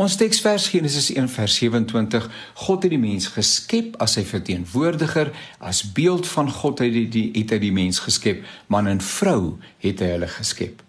[0.00, 5.28] Ons teksvers Genesis 1:27 God het die mens geskep as sy verteenwoordiger,
[5.60, 8.40] as beeld van God het hy die het hy die mens geskep,
[8.72, 10.80] man en vrou het hy hulle geskep.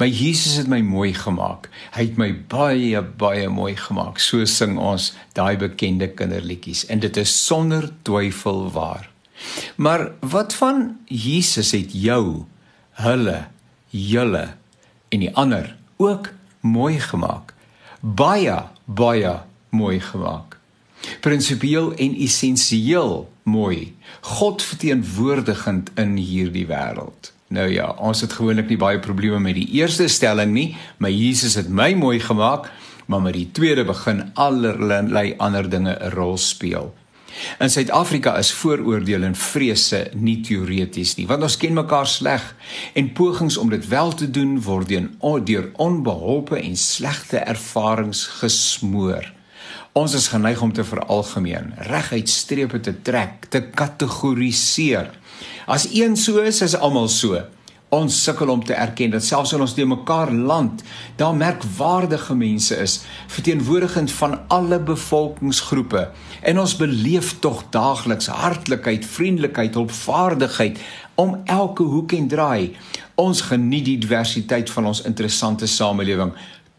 [0.00, 1.68] My Jesus het my mooi gemaak.
[1.92, 4.22] Hy het my baie baie mooi gemaak.
[4.22, 9.10] So sing ons daai bekende kinderliedjies en dit is sonder twyfel waar.
[9.76, 12.46] Maar wat van Jesus het jou,
[13.04, 13.42] hulle,
[13.90, 14.46] julle
[15.12, 17.52] en die ander ook mooi gemaak?
[18.04, 18.52] Baie
[18.84, 19.30] baie
[19.72, 20.58] mooi gemaak.
[21.24, 23.94] Prinsipieel en essensieel mooi.
[24.20, 27.30] God verteenwoordigend in hierdie wêreld.
[27.48, 31.56] Nou ja, ons het gewoonlik nie baie probleme met die eerste stelling nie, maar Jesus
[31.56, 32.68] het my mooi gemaak,
[33.08, 36.92] maar met die tweede begin allerlei ander dinge 'n rol speel.
[37.58, 42.44] In Suid-Afrika is vooroordeele en vrese nie teoreties nie, want ons ken mekaar sleg
[42.94, 44.92] en pogings om dit wel te doen word
[45.48, 49.30] deur onbeholpe en slegte ervarings gesmoor.
[49.94, 55.12] Ons is geneig om te veralgemeen, reguit strepe te trek, te kategoriseer.
[55.70, 57.38] As een so is, is almal so.
[57.88, 60.82] Ons sukkel om te erken dat selfs in ons te mekaar land
[61.16, 66.08] daar merkwaardige mense is, verteenwoordigend van alle bevolkingsgroepe.
[66.42, 70.80] En ons beleef tog daagliks hartlikheid, vriendelikheid, hulpvaardigheid
[71.14, 72.76] om elke hoek en draai.
[73.14, 76.34] Ons geniet die diversiteit van ons interessante samelewing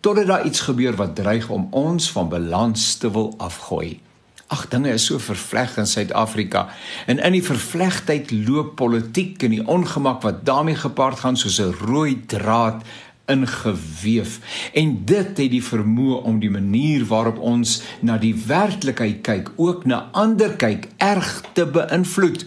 [0.06, 4.05] totdat daar iets gebeur wat dreig om ons van balans te wil afgooi.
[4.48, 6.68] Ag dinge is so vervleg in Suid-Afrika
[7.10, 11.74] en in die vervlegtheid loop politiek en die ongemak wat daarmee gepaard gaan soos 'n
[11.82, 12.84] rooi draad
[13.26, 14.40] ingeweef
[14.74, 19.86] en dit het die vermoë om die manier waarop ons na die werklikheid kyk ook
[19.86, 22.46] na ander kyk erg te beïnvloed.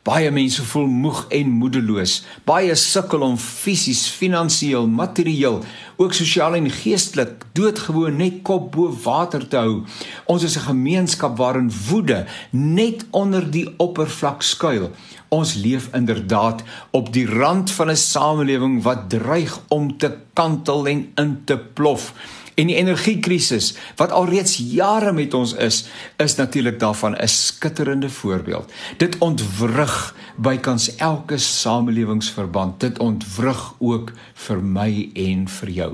[0.00, 2.22] Baie mense voel moeg en moedeloos.
[2.48, 5.58] Baie sukkel om fisies, finansiëel, materieel,
[6.00, 9.82] ook sosiaal en geestelik doodgewoon net kop bo water te hou.
[10.24, 14.90] Ons is 'n gemeenskap waarin woede net onder die oppervlak skuil.
[15.28, 21.12] Ons leef inderdaad op die rand van 'n samelewing wat dreig om te kantel en
[21.14, 22.14] in te plof.
[22.60, 25.84] En die energiekrisis wat alreeds jare met ons is,
[26.20, 28.72] is natuurlik daarvan 'n skitterende voorbeeld.
[28.96, 32.80] Dit ontwrig bykans elke samelewingsverband.
[32.80, 35.92] Dit ontwrig ook vir my en vir jou.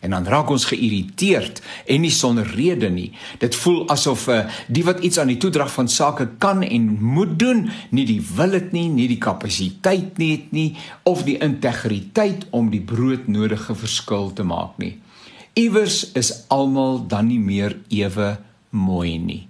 [0.00, 3.12] En dan raak ons geïrriteerd en nie sonder rede nie.
[3.38, 7.38] Dit voel asof uh, die wat iets aan die toedrag van sake kan en moet
[7.38, 12.44] doen, nie die wil het nie, nie die kapasiteit nie het nie of die integriteit
[12.50, 14.98] om die broodnodige verskil te maak nie.
[15.54, 18.38] Iewers is almal dan nie meer ewe
[18.74, 19.44] mooi nie.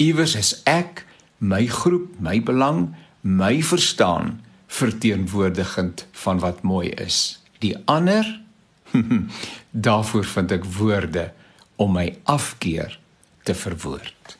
[0.00, 1.04] Iewers is ek,
[1.38, 4.38] my groep, my belang, my verstaan
[4.72, 7.36] verteenwoordigend van wat mooi is.
[7.60, 8.24] Die ander
[9.88, 11.28] daarvoor vind ek woorde
[11.76, 12.96] om my afkeer
[13.44, 14.38] te verwoord.